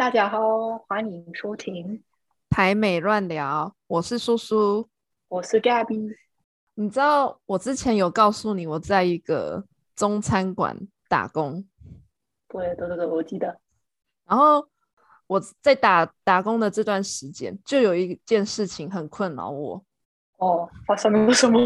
[0.00, 2.02] 大家好，欢迎收听
[2.48, 4.88] 台美乱聊，我是叔叔，
[5.28, 6.16] 我是 Gabby。
[6.72, 9.62] 你知道我之前有告诉你我在一个
[9.94, 10.74] 中餐馆
[11.06, 11.68] 打工，
[12.48, 13.60] 对对对对，我记得。
[14.24, 14.66] 然后
[15.26, 19.84] 我在打打工的这段时间，就有一件事情很困扰我。
[20.38, 21.60] 哦，发生了什么？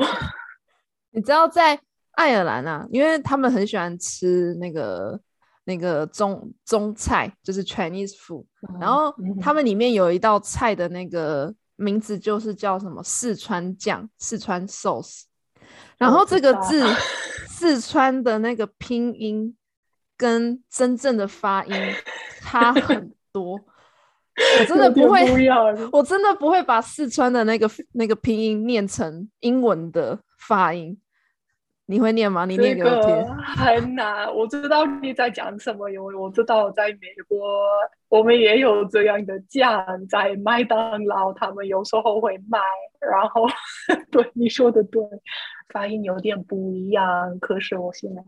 [1.13, 1.81] 你知道在
[2.15, 5.21] 爱尔兰啊，因为他们很喜欢吃那个。
[5.65, 8.45] 那个中中菜就是 Chinese food，
[8.81, 15.23] 然后他们里面有一道菜的那个名字就是叫什么四川酱，四川 sauce。
[15.97, 16.85] 然后这个字
[17.49, 19.57] 四川的那个拼音
[20.17, 21.75] 跟真正的发音
[22.41, 23.59] 差很多，
[24.59, 25.25] 我真的不会，
[25.91, 31.01] 我真的不会把四川的那个那个拼音念成英文的发音。
[31.87, 32.45] 你会念吗？
[32.47, 33.37] 你念给我听。
[33.57, 37.39] 很难，我知道你在讲什么，因为我知道在美国，
[38.09, 42.59] 我们也有这样的酱，在麦当劳他们有时候会卖。
[43.01, 43.47] 然后，
[44.11, 45.03] 对你说的对，
[45.69, 47.39] 发音有点不一样。
[47.39, 48.23] 可是我现在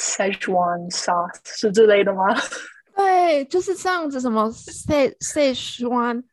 [0.00, 2.34] ，Szechuan sauce 是之类的吗？
[2.96, 4.18] 对，就是这样子。
[4.18, 6.24] 什么 Se Szechuan，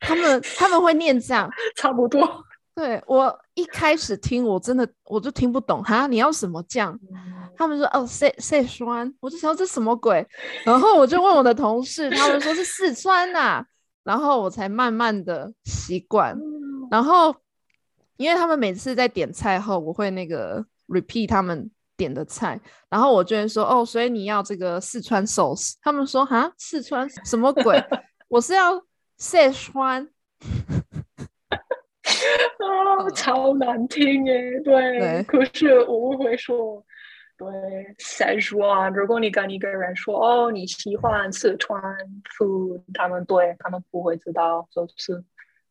[0.00, 2.44] 他们他们会念这样，差不多。
[2.74, 6.98] 对我一开始听，我真的我就听不懂哈，你要什么酱？
[7.56, 10.26] 他们说哦，四四川，我就想这什么鬼？
[10.64, 13.64] 然后我就问我的同事，他们说是四川呐，
[14.02, 16.36] 然后我才慢慢的习惯。
[16.90, 17.34] 然后
[18.16, 25.74] 因为他们每次在点菜后，我会那个 repeat 他们点的菜，然后我就会说哦，所以你要这个四川 sauce？
[25.80, 27.80] 他们说哈，四川 什么鬼？
[28.26, 28.82] 我是要
[29.16, 30.08] 四川。
[32.64, 34.60] 啊， 超难听耶！
[34.64, 36.84] 对，可是我们会说，
[37.36, 37.48] 对，
[37.98, 38.92] 四川。
[38.92, 41.80] 如果你跟一个人说，哦，你喜欢四川
[42.38, 45.22] food，他们对他们不会知道，就是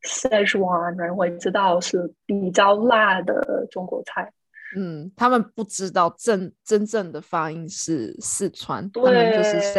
[0.04, 4.32] 四川人会知道是比较辣的中国菜。
[4.76, 9.74] 嗯，他们不知道真真正的发音是四川，他们就是四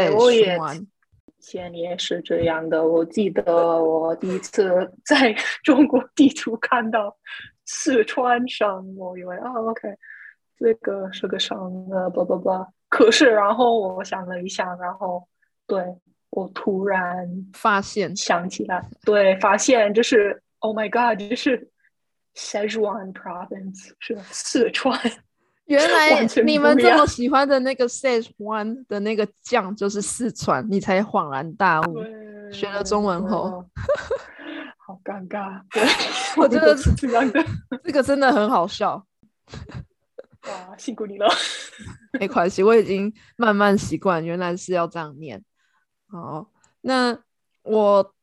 [0.56, 0.86] 川。
[1.44, 3.44] 前也是这样的，我记得
[3.82, 7.14] 我第一次 在中国地图看到
[7.66, 9.88] 四川省，我以为啊，OK，
[10.56, 11.56] 这个是个省
[11.90, 12.50] 啊，不不不。
[12.88, 15.26] 可是然后我想了一下，然后
[15.66, 15.84] 对
[16.30, 21.68] 我突然发现想起来，对，发现这是 Oh my God，这是
[22.34, 24.98] Sichuan Province 是四川。
[25.66, 31.96] 原来你们这么喜欢的那个 Sage One 的那个酱就是四川，你才恍然大悟。
[32.52, 33.64] 学了中文后，
[34.76, 35.62] 好尴尬。
[35.70, 35.82] 对
[36.36, 37.42] 我觉得 这样的，
[37.82, 39.04] 这个真的很好笑。
[40.46, 41.26] 哇，辛苦你了。
[42.20, 45.42] 没关系，我已经慢慢习惯，原来是要这样念。
[46.08, 46.46] 好，
[46.82, 47.18] 那
[47.62, 48.14] 我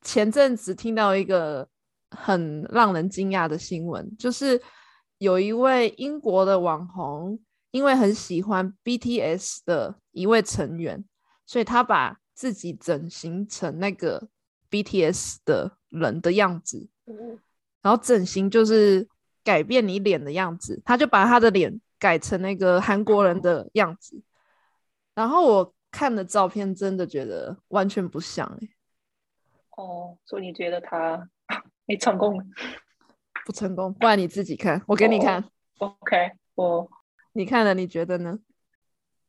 [0.00, 1.68] 前阵子听到一个
[2.10, 4.62] 很让人惊讶的新闻，就是。
[5.18, 7.38] 有一位英国的网红，
[7.70, 11.04] 因为很喜欢 BTS 的一位成员，
[11.46, 14.28] 所以他把自己整形成那个
[14.70, 16.88] BTS 的人的样子。
[17.82, 19.06] 然后整形就是
[19.42, 24.22] 改变你脸的样子，他就把他的脸改成那个韩国人的样子。
[25.14, 28.68] 然后我看的照片，真的觉得完全不像哎。
[29.76, 31.28] 哦，所以你觉得他
[31.86, 32.36] 没成功？
[33.44, 35.44] 不成功，不然你自己看，我给你看。
[35.78, 36.88] OK，我
[37.32, 38.38] 你看了，你觉得呢？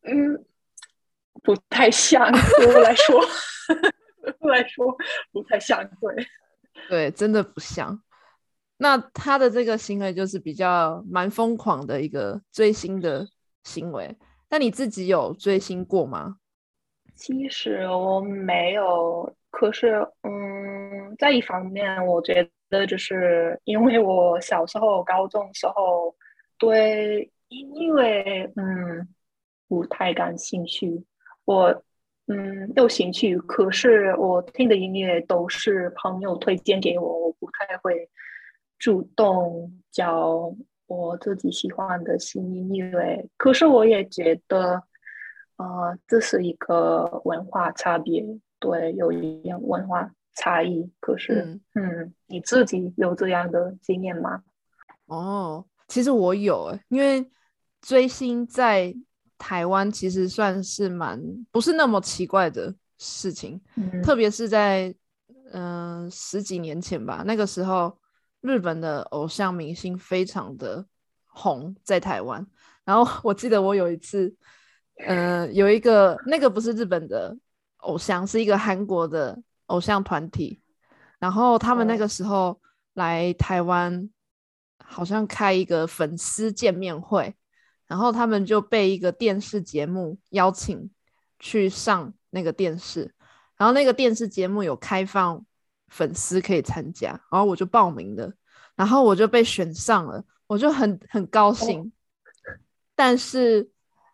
[0.03, 0.45] 嗯，
[1.43, 2.31] 不太像。
[2.31, 3.19] 对我来说，
[4.39, 4.95] 我来说
[5.31, 5.83] 不太像。
[5.99, 6.27] 对，
[6.87, 8.01] 对，真的不像。
[8.77, 13.27] 那他的这个行为就是比较蛮疯狂的一个追星的
[13.63, 14.15] 行为。
[14.49, 16.37] 那你自己有追星过吗？
[17.15, 22.79] 其实我没有，可是嗯，在一方面，我觉得。
[22.79, 26.15] 的就是因为我小时候、高中时候
[26.57, 29.07] 对音乐嗯
[29.67, 31.05] 不太感兴趣，
[31.45, 31.83] 我
[32.27, 38.09] 嗯有兴趣，可是我听的音乐都是朋友推荐给我，我不太会
[38.79, 40.53] 主动找
[40.87, 43.25] 我自己喜欢的新音乐。
[43.37, 44.83] 可是我也觉得，
[45.57, 48.25] 呃，这是一个文化差别，
[48.59, 50.11] 对，有一点文化。
[50.35, 54.43] 差异，可是，嗯，你自己有这样的经验吗？
[55.05, 57.29] 哦，其实我有，因为
[57.81, 58.93] 追星在
[59.37, 61.21] 台湾其实算是蛮
[61.51, 63.59] 不是那么奇怪的事情，
[64.03, 64.93] 特别是在
[65.51, 67.97] 嗯十几年前吧，那个时候
[68.41, 70.85] 日本的偶像明星非常的
[71.27, 72.45] 红在台湾，
[72.83, 74.35] 然后 我记得我有一次，
[74.97, 77.37] 嗯，有一个那个不是日本的。
[77.79, 80.61] 偶像，是一个韩国的偶像团体。
[81.19, 82.59] 然后他们那个时候
[82.93, 84.09] 来台湾，
[84.77, 87.35] 好像开一个粉丝见面会，
[87.87, 90.91] 然后他们就被一个电视节目邀请
[91.39, 93.13] 去上那个电视，
[93.57, 95.43] 然后那个电视节目有开放
[95.87, 98.31] 粉丝可以参加，然后我就报名了，
[98.75, 101.91] 然后我就被选上了，我就很很高兴。
[102.93, 103.69] 但是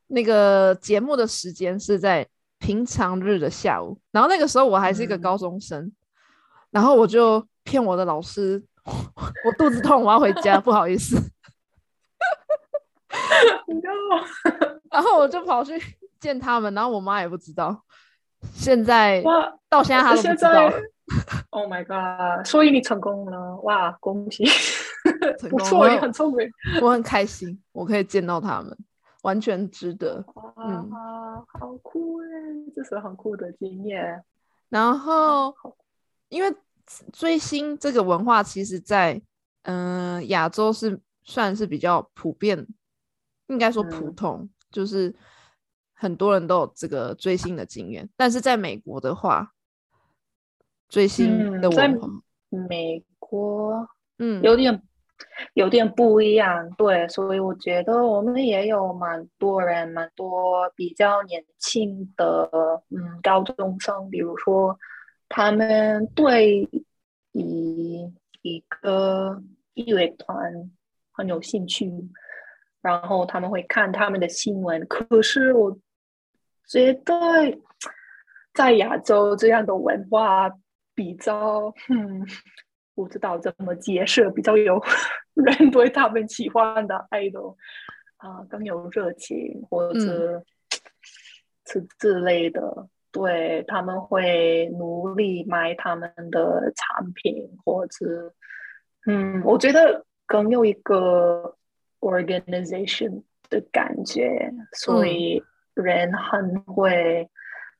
[0.07, 2.27] 那个节目的时间是在
[2.61, 5.91] 平常日的下午，然后那个时候我还是一个高中生。
[6.69, 11.17] 然后我就骗我的老师， 我肚子痛，我要回家，不好意思。
[14.89, 15.77] 然后我就跑去
[16.19, 17.83] 见他们，然后我妈也不知道。
[18.53, 19.21] 现在
[19.67, 20.71] 到现在他都不知道。
[21.49, 22.45] Oh my god！
[22.45, 24.45] 所以你成功了，哇，恭喜！
[25.49, 26.49] 不错，你很聪明，
[26.81, 28.77] 我很开心，我可以见到他们，
[29.21, 30.23] 完全值得。
[30.57, 30.91] 嗯，
[31.47, 32.27] 好酷哎，
[32.75, 34.23] 这是很酷的经验。
[34.69, 35.55] 然后。
[36.31, 36.55] 因为
[37.11, 39.21] 追星这个文化，其实，在
[39.63, 42.65] 嗯亚洲是算是比较普遍，
[43.47, 45.13] 应该说普通，就是
[45.93, 48.09] 很多人都有这个追星的经验。
[48.15, 49.51] 但是在美国的话，
[50.87, 52.07] 追星的文化，
[52.69, 53.89] 美国
[54.19, 54.81] 嗯有点
[55.53, 62.49] 有点不一样，对，所以我觉得我们也有蛮多人，蛮多比较年轻的
[62.89, 64.77] 嗯高中生，比如说。
[65.33, 66.69] 他们对
[67.31, 69.41] 一一个
[69.75, 70.69] 音乐团
[71.13, 71.89] 很有兴趣，
[72.81, 74.85] 然后他们会看他们的新闻。
[74.87, 75.79] 可是我
[76.67, 77.15] 觉得
[78.53, 80.51] 在亚洲这样的文化
[80.93, 82.27] 比较，嗯，
[82.95, 84.81] 不知道怎么解释，比较有
[85.35, 87.55] 人对他们喜欢的 idol
[88.17, 89.99] 啊更有热情，或者
[91.65, 92.87] 是之类的。
[93.13, 98.33] 对他们会努力买他们的产品，或者，
[99.05, 101.57] 嗯，我觉得更有一个
[101.99, 105.43] organization 的感觉，所以
[105.73, 107.29] 人很会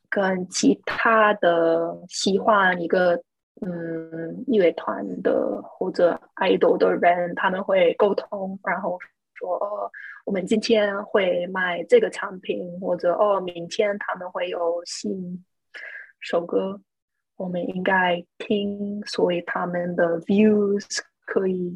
[0.10, 3.24] 跟其他的喜欢一个
[3.62, 9.00] 嗯乐团的或者 idol 的人，他们会沟通，然后。
[9.34, 9.90] 说哦，
[10.24, 15.44] 我们今天会卖这个产品，或者哦，明天他们会有新
[16.20, 16.80] 首歌，
[17.38, 20.86] 我们应该听，所以他们的 views
[21.26, 21.76] 可以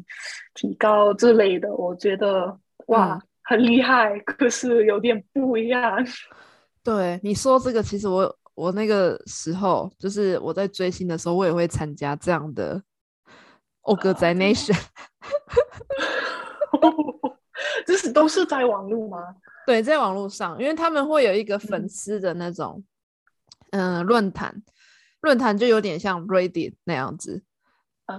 [0.54, 1.74] 提高之类的。
[1.74, 2.56] 我觉得
[2.86, 6.06] 哇，很厉害，可是有点不一样。
[6.84, 12.82] 对你说这个，其实我我那个时候就是我在追星的时候，我也会参加这样的
[13.82, 14.76] organization。
[17.86, 19.18] 这 是都是在网络吗？
[19.66, 22.82] 对，在网络上，因为他们会有一个粉丝的那种，
[23.70, 24.62] 嗯，论坛，
[25.20, 27.42] 论坛就有点像 Reddit 那样子
[28.06, 28.16] 啊。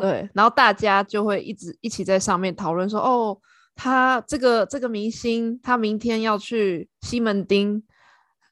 [0.00, 3.38] 对，然后大家就会一直一起在上面讨论说，哦，
[3.74, 7.82] 他这个这个明星，他明天要去西门町，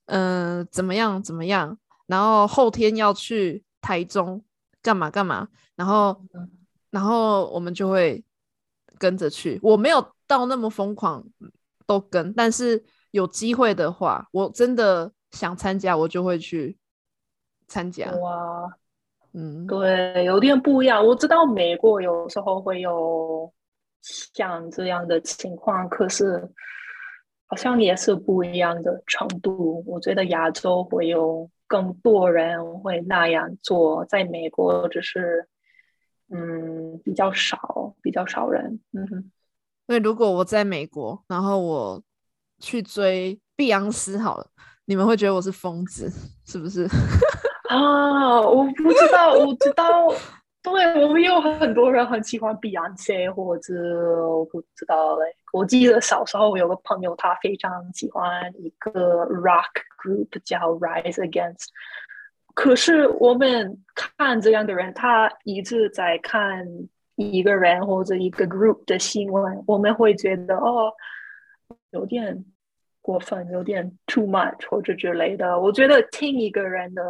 [0.07, 4.45] 嗯，怎么样怎么样，然后后天要去台中
[4.83, 6.21] 干嘛干嘛，然后
[6.91, 8.25] 然后我们就会。
[8.97, 11.23] 跟着去，我没有到那么疯狂
[11.85, 16.79] 都跟，但是有机会的话，我真的想参加，我就会去
[17.67, 18.09] 参加。
[18.13, 18.73] 哇，
[19.33, 21.05] 嗯，对，有点不一样。
[21.05, 23.53] 我知道美国有时候会有
[24.01, 26.49] 像这样的情况，可是
[27.47, 29.83] 好像也是不一样的程度。
[29.87, 35.49] 我觉得亚洲会有更多人会那样做，在美国只是。
[36.31, 38.81] 嗯，比较少，比较少人。
[38.93, 39.31] 嗯哼，
[39.87, 42.03] 因为如果我在美国，然后我
[42.59, 44.47] 去追碧昂斯，好了，
[44.87, 46.11] 你们会觉得我是疯子，
[46.47, 46.89] 是不是？
[47.69, 50.09] 啊，我不知道，我知道，
[50.65, 53.75] 对我们有很多人很喜欢碧昂斯，或者
[54.27, 55.27] 我不知道嘞。
[55.53, 59.71] 我记得小时候有个朋友，他非常喜欢一个 rock
[60.03, 61.67] group 叫 Rise Against。
[62.55, 66.67] 可是我们看这样的人，他一直在看
[67.17, 70.91] 一个人或者一个 group 的新闻，我们会觉得哦，
[71.91, 72.43] 有点
[73.03, 75.61] 过分，有点 too much 或者之类的。
[75.61, 77.03] 我觉得听一个人的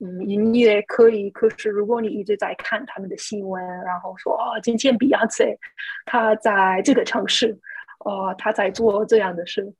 [0.00, 5.56] 嗯音乐可以，可是如果你一直在看他们的新闻，然后说哦，今天 Beyonce
[6.06, 7.58] 他在这个城市，
[8.00, 9.72] 哦，他在做这样的事，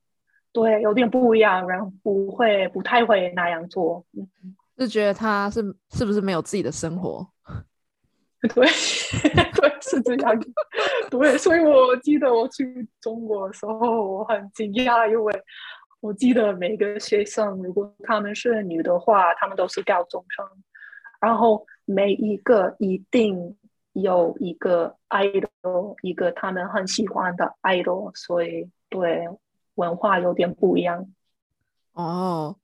[0.52, 4.28] 对，有点不一样，然后不会不太会那样做，嗯。
[4.80, 7.26] 是觉得他是是不是没有自己的生活？
[8.54, 8.66] 对，
[9.52, 10.42] 对，是这样。
[11.10, 15.42] 对，所以我记得我去中国的时候，我很惊讶，因为
[16.00, 20.46] 我记得每个学生，如果他们是女的话，他们都是高中生，
[21.20, 23.56] 然后每一个一定
[23.92, 29.28] 有一个 idol，一个他们很喜欢的 idol，所以对
[29.74, 31.06] 文化有点不一样。
[31.92, 32.56] 哦，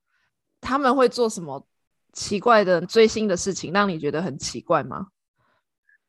[0.60, 1.66] 他们会做什么
[2.12, 5.08] 奇怪的追星的事情，让你觉得很奇怪吗？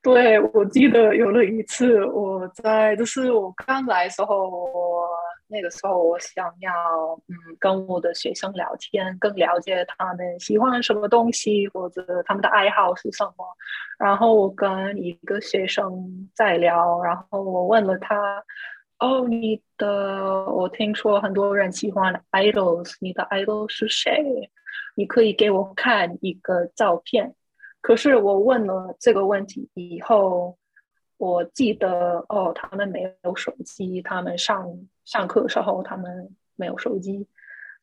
[0.01, 4.86] 对，我记得有了一次，我在就是我刚来的时候，我
[5.49, 6.71] 那个时候我想要
[7.27, 13.33] 嗯跟我的学生聊天，更了解他们喜欢什么东西或者他们的爱好是什么。
[13.97, 18.43] 然后我跟一个学生在聊，然后我问了他，
[18.99, 24.51] 哦，你的我听说很多人喜欢 idols，你的 idol 是谁？
[24.95, 27.33] 你可以给我看一个照片。
[27.81, 30.57] 可是我问了这个问题以后，
[31.17, 34.67] 我记得哦，他们没有手机，他们上
[35.07, 37.25] 上课时候他们没有手机，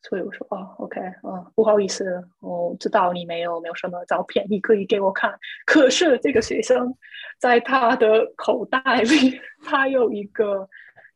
[0.03, 5.37] 所以我说哦，OK，嗯，不好意思，我知道你没有没有什么照片，你可以给我看。
[5.65, 6.95] 可是这个学生
[7.39, 10.69] 在他的口袋里， 他有一个。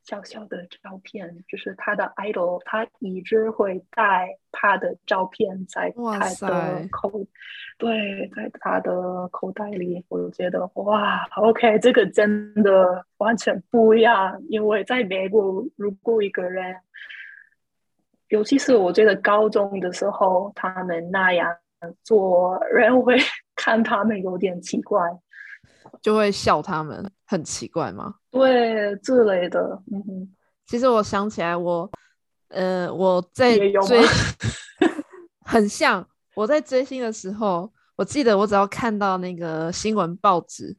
[0.08, 7.10] 小小的照片，就是他的 idol，他一直会带他的照片在他的口，
[7.76, 10.02] 对，在他的口袋里。
[10.08, 14.40] 我觉得哇，OK，这个真的完全不一样。
[14.48, 16.74] 因为在美国，如果一个人，
[18.28, 21.54] 尤其是我觉得高中的时候，他们那样
[22.02, 23.18] 做，人会
[23.54, 25.02] 看他们有点奇怪。
[26.00, 28.14] 就会笑他们很奇怪吗？
[28.30, 29.60] 对，之类的。
[29.92, 30.28] 嗯哼，
[30.66, 31.90] 其实我想起来，我
[32.48, 34.02] 呃，我在追，
[35.44, 40.76] 很像我在追星的时候，我记得我只要看到那个新闻报纸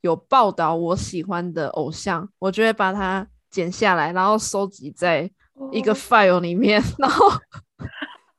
[0.00, 5.30] 有报道我喜欢的偶像，我就会把它剪下来，然后收集在
[5.70, 7.30] 一个 file 里面， 然后。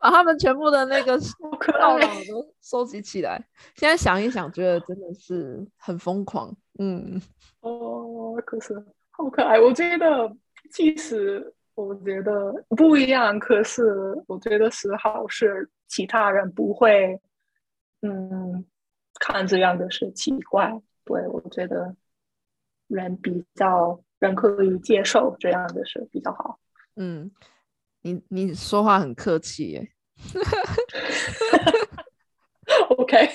[0.03, 1.17] 把他们全部的那个
[1.79, 3.41] 报道 都收集起来。
[3.75, 6.53] 现在想一想，觉得真的是很疯狂。
[6.77, 7.22] 嗯，
[7.62, 8.75] 哦，可是
[9.12, 9.57] 好可爱。
[9.57, 10.29] 我觉得
[10.72, 13.81] 其实我觉得不一样，可是
[14.27, 15.69] 我觉得是好事。
[15.88, 17.17] 其他人不会，
[18.01, 18.65] 嗯，
[19.22, 20.81] 看这样的是奇怪。
[21.05, 21.95] 对我觉得
[22.88, 26.60] 人比较人可以接受这样的事比较好。
[26.98, 27.31] 嗯。
[28.05, 29.89] 你你说话很客气耶
[32.98, 33.30] ，OK。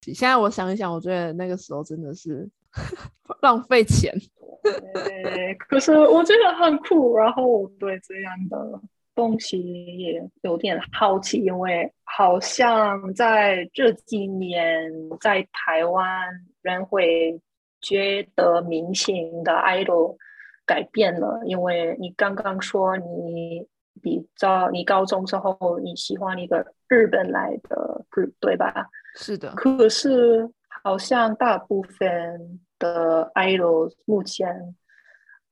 [0.00, 2.48] 现在我想一想，我觉得那个时候真的是
[3.42, 4.14] 浪费钱。
[4.62, 8.80] 对，可是我觉得很酷，然后我对这样的
[9.14, 9.58] 东西
[9.98, 16.28] 也有点好奇，因为好像在这几年在台湾
[16.62, 17.38] 人会
[17.80, 20.16] 觉得明星的 idol
[20.64, 23.66] 改变了，因为你刚刚说你。
[24.02, 28.88] 比较你高中之后你喜欢一个日本来的 group 对吧？
[29.14, 29.52] 是的。
[29.54, 30.48] 可是
[30.82, 34.48] 好像大部分的 idol 目前，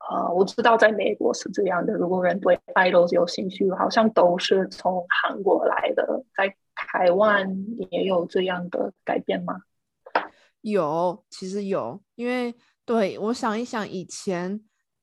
[0.09, 1.93] 呃，我知道在美国是这样的。
[1.93, 6.23] 如果人对 idols 有兴趣，好像都是从韩国来的。
[6.35, 9.61] 在台湾也有这样的改变吗？
[10.61, 11.99] 有，其实有。
[12.15, 14.61] 因为对我想一想，以前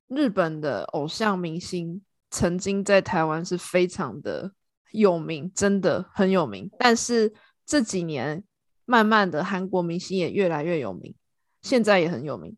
[0.08, 2.02] 日本的偶像明星。
[2.34, 4.50] 曾经在台湾是非常的
[4.90, 6.68] 有名，真的很有名。
[6.76, 7.32] 但是
[7.64, 8.42] 这几年，
[8.84, 11.14] 慢慢的韩国明星也越来越有名，
[11.62, 12.56] 现在也很有名，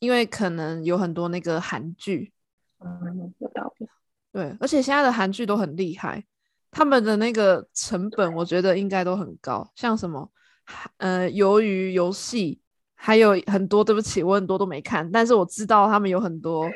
[0.00, 2.32] 因为可能有很多那个韩剧。
[2.80, 3.88] 嗯，有道理。
[4.32, 6.24] 对，而且现在的韩剧都很厉害，
[6.72, 9.70] 他们的那个成本，我觉得应该都很高。
[9.76, 10.28] 像什么，
[10.96, 12.60] 呃，鱿鱼游戏，
[12.96, 13.84] 还有很多。
[13.84, 16.68] 对不起，我很多都没看，但是我知道他们有很多。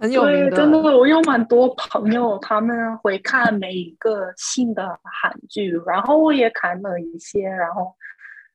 [0.00, 7.94] 很有名的，真的，我有蛮多朋友，他们会看每一个新的韩剧，然后我也看了一些，然后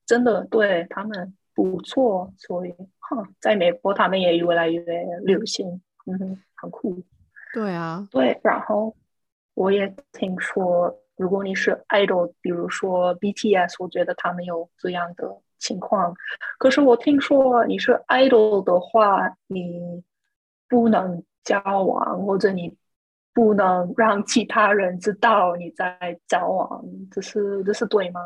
[0.08, 4.82] 真的对他们不错，所以哈，在美国他们也越来越
[5.24, 7.00] 流行，嗯哼，很酷。
[7.54, 8.96] 对啊，对，然后
[9.54, 16.16] 我也听说，如果你是 idol，比如说 BTS，我觉得他们有这样的情况。
[16.58, 20.04] 可是我听说你是 idol 的话，你
[20.68, 21.24] 不能。
[21.46, 22.76] 交往，或者你
[23.34, 28.20] 不能让其他人知道你在交往，这是这是对吗？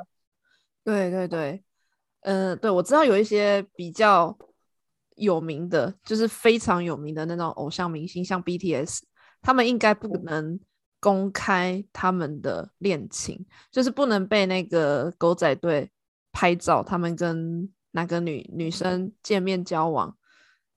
[0.84, 1.64] 对对对，
[2.22, 4.36] 嗯，对，我知道有一些比较
[5.16, 9.02] 有名的，就是非常有名的那种偶像明星，像 BTS，
[9.42, 10.60] 他们应该不能
[11.00, 15.92] 公开他们的恋情，就是不能被那个狗仔队
[16.32, 20.16] 拍照，他们跟哪个女女生见面交往，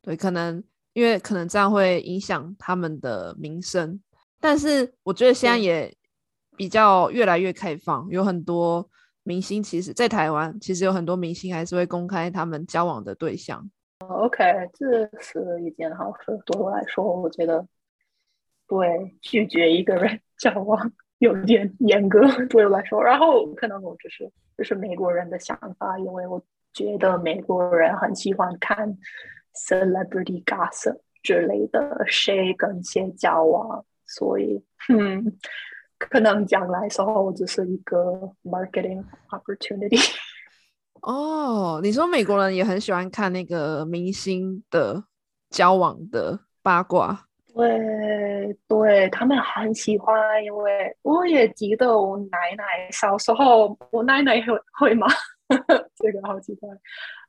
[0.03, 0.65] 对，可能。
[0.93, 4.01] 因为可能这样会影响他们的名声，
[4.41, 5.95] 但是我觉得现在也
[6.57, 8.89] 比较越来越开放，有很多
[9.23, 13.71] 明星其实，在台湾其实有很多明星还是会公开他们交往的对象。
[14.01, 14.43] OK，
[14.75, 16.39] 这是一件好事。
[16.45, 17.67] 对我来说，我觉得
[18.67, 22.21] 对拒绝一个人 交往有点严格。
[22.47, 28.99] 对我来说，然后可能我只是就是美国人的想法，因为我觉得美国人很喜欢看
[29.55, 35.39] celebrity gossip 之类的，谁跟谁交往，所以嗯，
[35.99, 39.99] 可能将来时候只是一个 marketing opportunity。
[41.03, 45.03] 哦，你说美国人也很喜欢看那个明星的
[45.51, 55.07] 交往的八卦，对对，他们很喜欢，因为我也记得我奶奶小时候，我奶奶会会吗？
[55.95, 56.69] 这个好奇怪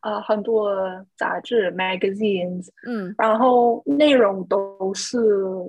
[0.01, 0.75] 啊，很多
[1.15, 5.17] 杂志 magazines，嗯，然后内容都是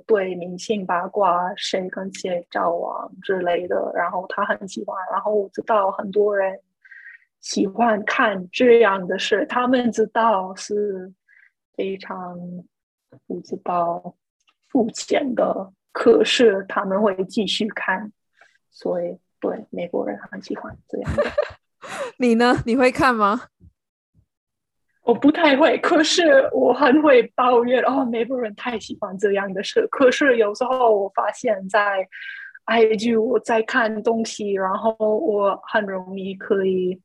[0.05, 6.59] 对明星八卦，谁跟谁交往之类的，然后他很喜欢，然后我知道很多人。
[7.41, 11.13] 喜欢看这样的事，他们知道是
[11.75, 12.35] 非常
[13.27, 14.15] 不知道
[14.67, 18.11] 付钱的，可是他们会继续看，
[18.71, 21.23] 所以对美国人很喜欢这样的。
[22.17, 22.61] 你呢？
[22.65, 23.43] 你会看吗？
[25.03, 29.87] 我不太会，可是我很会抱怨哦，美国人太喜欢这样的事。
[29.91, 32.07] 可是有时候我发现，在
[32.65, 37.01] IG 我在看东西，然后我很容易可以。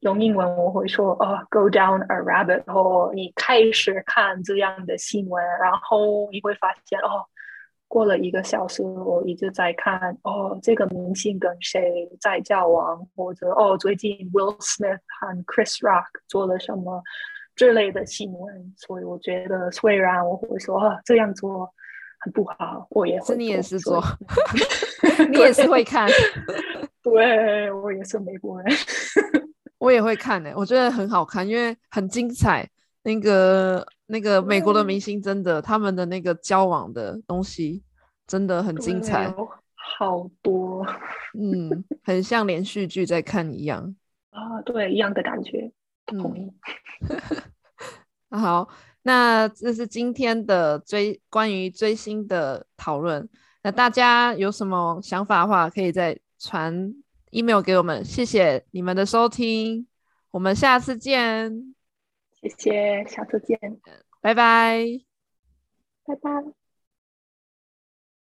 [0.00, 3.14] 用英文我会说哦，go down a rabbit hole。
[3.14, 7.24] 你开始看这样的新闻，然后你会发现哦，
[7.92, 17.02] 过了一个小时，我一直在看哦，这个明星跟谁在交往，或者哦，最近 Will Smith 和 Chris Rock 做了什么
[17.54, 18.72] 之类的新闻。
[18.78, 21.68] 所以我觉得，虽然我会说啊，这样做
[22.20, 23.36] 很不好，我也会。
[23.36, 24.02] 你也是做，
[25.28, 26.08] 你也是会看。
[27.04, 28.74] 对我也是美国人。
[29.76, 32.66] 我也会看呢，我觉得很好看，因为很精彩。
[33.02, 37.82] 那个那个美国的明星真的，他们的那个交往的东西
[38.26, 39.32] 真的很精彩，
[39.98, 40.86] 好多，
[41.38, 43.94] 嗯，很像连续剧在看一样
[44.30, 45.72] 啊，对，一样的感觉。
[46.12, 46.52] 嗯，
[48.30, 48.68] 好，
[49.02, 53.28] 那这是今天的追关于追星的讨论。
[53.62, 56.94] 那大家有什么想法的话，可以再传。
[57.34, 59.86] email 给我们，谢谢你们的收听，
[60.32, 61.74] 我们下次见，
[62.42, 63.58] 谢谢，下次见，
[64.20, 65.00] 拜拜，
[66.04, 66.61] 拜拜。